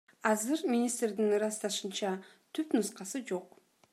Азыр 0.29 0.61
министрдин 0.71 1.35
ырасташынча, 1.39 2.13
түп 2.59 2.75
нускасы 2.79 3.25
жок. 3.33 3.57